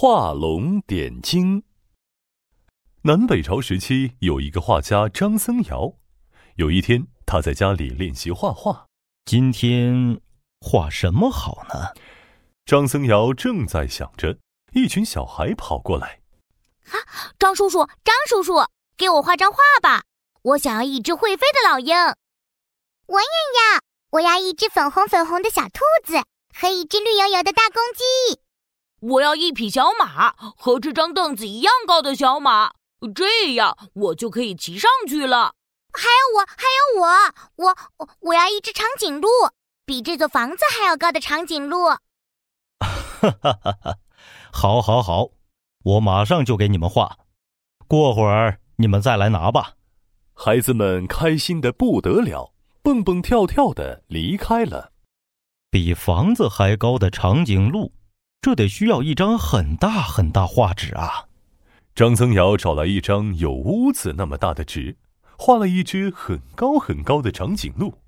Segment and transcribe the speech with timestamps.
[0.00, 1.64] 画龙点睛。
[3.02, 5.96] 南北朝时期，有一个画家张僧繇。
[6.54, 8.86] 有一天，他在家里练习画画。
[9.24, 10.20] 今天
[10.60, 12.00] 画什么好呢？
[12.64, 14.38] 张僧繇正在想着，
[14.72, 16.20] 一群小孩跑过来。
[16.90, 18.64] 啊，张叔叔，张叔叔，
[18.96, 20.04] 给我画张画吧！
[20.42, 21.96] 我想要一只会飞的老鹰。
[23.06, 26.22] 我也要，我要一只粉红粉红的小兔子
[26.54, 28.40] 和一只绿油油的大公鸡。
[29.00, 32.72] 我要一匹小马和这张凳子一样高的小马，
[33.14, 35.54] 这样我就可以骑上去了。
[35.92, 39.28] 还有我，还有我，我我我要一只长颈鹿，
[39.86, 41.86] 比这座房子还要高的长颈鹿。
[41.90, 43.98] 哈哈哈哈！
[44.52, 45.30] 好，好，好，
[45.84, 47.18] 我马上就给你们画。
[47.86, 49.74] 过会儿你们再来拿吧。
[50.34, 54.92] 孩子们开心的不得了，蹦蹦跳跳的离开了。
[55.70, 57.92] 比房子还高的长颈鹿，
[58.40, 61.26] 这得需要一张很大很大画纸啊！
[61.94, 64.96] 张增尧找来一张有屋子那么大的纸，
[65.36, 67.98] 画了一只很高很高的长颈鹿，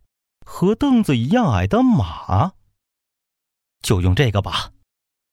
[0.47, 2.53] 和凳子一样矮的马。
[3.83, 4.71] 就用这个吧。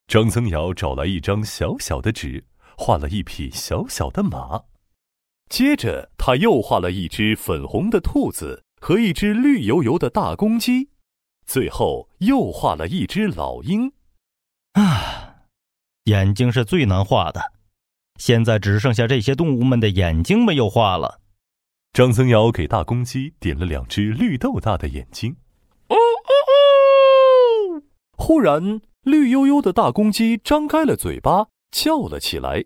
[0.08, 2.45] 张增尧找来一张小小的纸，
[2.78, 4.64] 画了一匹小小的马。
[5.50, 10.90] 接着，他又画了一只粉红的兔子和一只绿油油的大公鸡，
[11.45, 13.94] 最后又画了一只老鹰。
[14.78, 15.38] 啊，
[16.03, 17.53] 眼睛是最难画的，
[18.20, 21.19] 现在只剩下这些动物们的眼睛没有画了。
[21.94, 25.36] 张增尧给大公鸡点了两只绿豆大的眼睛。
[25.88, 26.31] 哦哦
[27.80, 27.84] 哦！
[28.19, 32.64] 忽然，绿油油的大公鸡张开了嘴巴，叫了起来。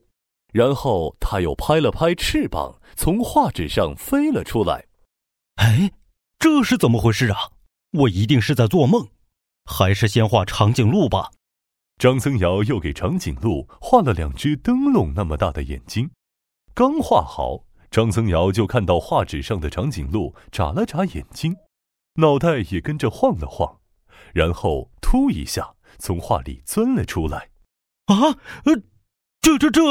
[0.51, 4.85] 然后它又拍了拍翅膀，从画纸上飞了出来。
[5.55, 5.89] 哎，
[6.37, 7.51] 这是怎么回事啊？
[7.93, 9.07] 我一定是在做梦，
[9.63, 11.31] 还是先画长颈鹿吧。
[12.01, 16.09] 张僧繇又给长颈鹿画了两只灯笼那么大的眼睛。
[16.73, 21.55] 刚画好，张僧繇就看到画纸上的长颈鹿眨了眨眼睛，
[22.15, 23.77] 脑袋也跟着晃了晃，
[24.33, 27.51] 然后突一下从画里钻了出来。
[28.07, 28.31] 啊，
[28.65, 28.81] 呃，
[29.39, 29.81] 这这这！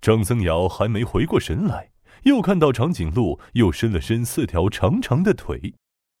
[0.00, 1.90] 张僧繇还没回过神来，
[2.22, 5.74] 又看到长颈鹿又伸了伸四条长长的腿，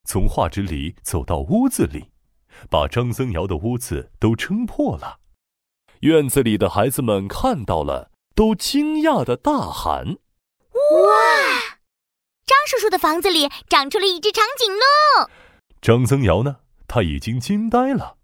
[0.06, 2.10] 从画纸里走到屋子里，
[2.68, 5.18] 把张僧繇的屋子都撑破了。
[6.00, 10.16] 院子里的孩子们看到了，都惊讶的大喊
[10.72, 11.78] ：“哇！
[12.46, 15.30] 张叔叔的房子里长出了一只长颈鹿！”
[15.80, 16.56] 张僧繇呢？
[16.88, 18.16] 他已经惊呆了，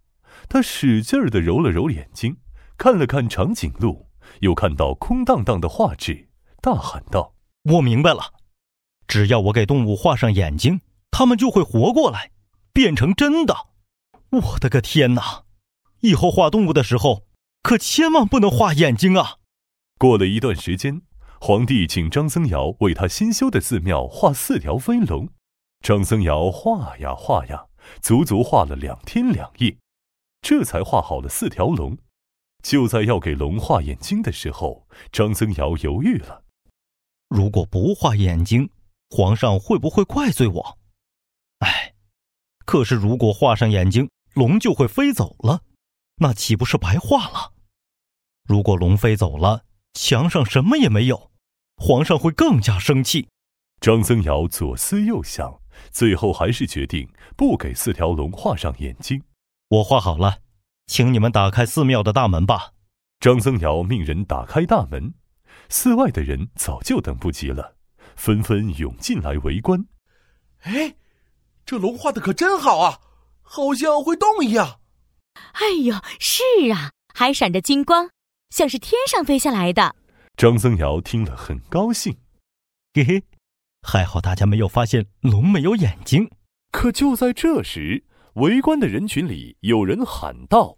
[0.48, 2.38] 他使劲儿的揉了揉眼睛，
[2.76, 4.06] 看了看长颈鹿。
[4.41, 6.28] 又看到空荡荡的画纸，
[6.60, 7.32] 大喊道
[7.75, 8.34] ：“我明白了，
[9.06, 10.81] 只要我给动物画上眼睛，
[11.12, 12.32] 它们就会活过来，
[12.72, 13.69] 变成真的。
[14.37, 15.45] 我的个天哪！
[16.01, 17.27] 以后画动物的时候，
[17.63, 19.37] 可千万不能画眼睛啊！”
[19.99, 21.03] 过了一段时间，
[21.41, 25.29] 皇帝请张僧繇为他新修的寺庙画四条飞龙。
[25.81, 27.67] 张僧繇画呀画呀，
[28.01, 29.77] 足足画了两天两夜，
[30.41, 31.97] 这才画好了四条龙。
[32.63, 36.43] 就在要给龙画眼睛的时候，张僧繇犹豫了。
[37.29, 38.71] 如果不画眼睛，
[39.11, 40.79] 皇上会不会怪罪我？
[41.59, 41.95] 哎，
[42.65, 45.63] 可是如果画上眼睛，龙就会飞走了，
[46.17, 47.55] 那岂不是白画了？
[48.47, 49.65] 如果龙飞走了，
[49.95, 51.31] 墙上什么也没有，
[51.77, 53.29] 皇上会更加生气。
[53.81, 55.59] 张僧繇左思右想，
[55.91, 59.23] 最后还是决定不给四条龙画上眼睛。
[59.69, 60.41] 我画好了。
[60.87, 62.75] 请你们打开寺庙的大门吧。
[63.19, 65.15] 张僧繇命人打开大门，
[65.71, 67.75] 寺外的人早就等不及了，
[68.15, 69.87] 纷纷涌进来围观。
[70.61, 70.95] 哎，
[71.65, 73.01] 这龙画的可真好啊，
[73.47, 74.81] 好像会动一样。
[75.53, 76.43] 哎呦，是
[76.73, 78.11] 啊，还闪着金光，
[78.51, 79.95] 像是天上飞下来的。
[80.37, 82.15] 张僧繇听了很高兴，
[82.93, 83.25] 嘿嘿，
[83.81, 86.31] 还好大家没有发现龙没有眼睛。
[86.73, 88.05] 可就在这时。
[88.37, 90.77] 围观的人群里，有人喊道：“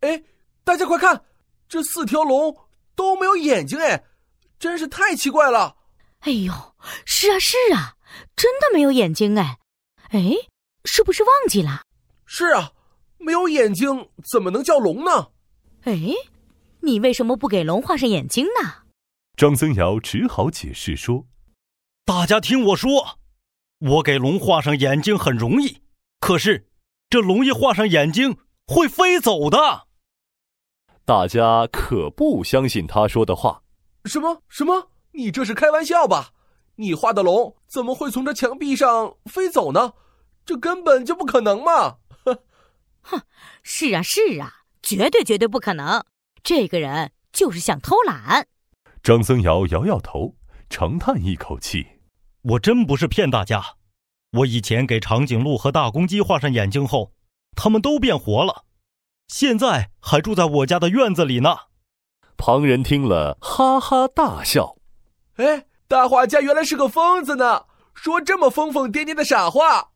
[0.00, 0.22] 哎，
[0.64, 1.22] 大家快看，
[1.68, 2.56] 这四条龙
[2.94, 3.78] 都没有眼睛！
[3.78, 4.02] 哎，
[4.58, 5.76] 真是太奇怪了
[6.24, 6.50] ！”“哎呦，
[7.04, 7.96] 是啊，是啊，
[8.34, 9.38] 真的没有眼睛！
[9.38, 9.58] 哎，
[10.12, 10.18] 哎，
[10.84, 11.82] 是不是忘记了
[12.26, 12.72] ？”“是啊，
[13.18, 15.28] 没有眼睛怎么能叫龙呢
[15.84, 15.98] ？”“哎，
[16.80, 18.84] 你为什么不给龙画上眼睛呢？”
[19.36, 21.26] 张僧繇只好解释说
[22.04, 23.18] ：“大家听我说，
[23.78, 25.82] 我给龙画上眼睛很容易。”
[26.20, 26.68] 可是，
[27.10, 28.36] 这龙一画上眼睛
[28.66, 29.86] 会飞走的。
[31.04, 33.62] 大家可不相信他说的话。
[34.04, 34.90] 什么什么？
[35.12, 36.30] 你这是开玩笑吧？
[36.76, 39.94] 你画的龙怎么会从这墙壁上飞走呢？
[40.44, 41.98] 这根本就不可能嘛！
[43.02, 43.22] 哼，
[43.62, 46.04] 是啊是啊，绝对绝对不可能。
[46.42, 48.48] 这个人就是想偷懒。
[49.02, 50.36] 张僧繇摇摇头，
[50.70, 51.86] 长叹一口气
[52.42, 53.76] ：“我真不是骗大家，
[54.38, 57.12] 我以前给长颈鹿和大公鸡画上眼睛后，
[57.56, 58.64] 它们都变活了，
[59.28, 61.56] 现在还住在我家的院子里呢。”
[62.36, 64.76] 旁人听了，哈哈大笑
[65.38, 69.90] ：“哎，大画家原来是个疯子呢，说这么疯疯癫癫的傻话。”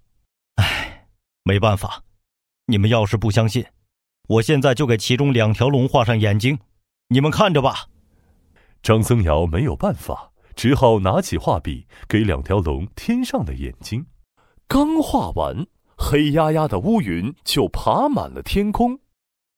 [1.47, 2.03] 没办法，
[2.67, 3.65] 你们要是不相信。
[4.31, 6.59] 我现在就给其中两条龙画上眼睛，
[7.11, 7.87] 你们看着吧。
[8.83, 14.07] 张僧繇没有办法，只好拿起画笔给两条龙添上了眼睛。
[14.67, 15.65] 刚画完，
[15.97, 18.99] 黑压压的乌云就爬满了天空，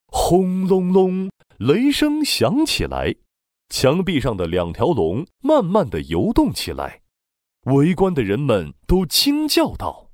[0.08, 3.14] 轰隆隆，雷声响起来，
[3.70, 7.00] 墙壁上的两条龙慢慢的游动起来。
[7.62, 10.04] 围观的人们都惊叫道：“！”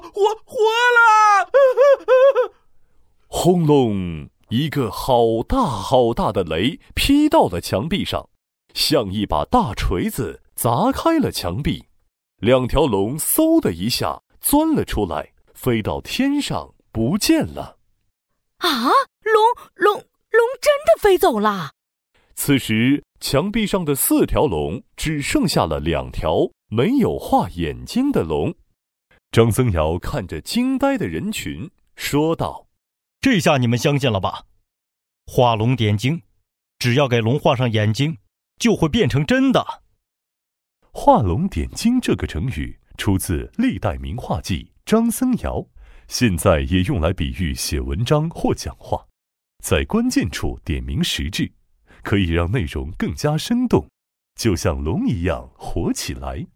[0.00, 0.56] 活活
[0.96, 1.50] 了！
[3.28, 4.28] 轰隆！
[4.50, 8.28] 一个好大好大的雷劈到了墙壁上，
[8.74, 11.84] 像一把大锤子砸开了墙壁。
[12.38, 17.78] 两条龙嗖的一下钻了出来，飞到天上不见了。
[18.58, 18.90] 啊！
[19.22, 19.42] 龙
[19.74, 21.72] 龙龙真的飞走了！
[22.34, 28.54] 此时，墙壁上的四条龙只剩下了两条没有画眼睛的龙。
[29.34, 32.68] 张僧繇看着惊呆的人群，说道
[33.20, 34.44] ：“这下你们相信了吧？
[35.26, 36.22] 画龙点睛，
[36.78, 38.18] 只要给龙画上眼睛，
[38.60, 39.82] 就会变成真的。
[40.94, 45.64] ”“画龙点睛”这个成语出自历代名画记《张僧繇》，
[46.06, 49.04] 现在也用来比喻写文章或讲话，
[49.64, 51.50] 在关键处点明实质，
[52.04, 53.88] 可以让内容更加生动，
[54.36, 56.46] 就像龙一样活起来。